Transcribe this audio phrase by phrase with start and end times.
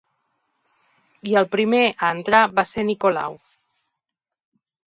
[1.33, 3.39] I el primer a entrar va ser Nicolau.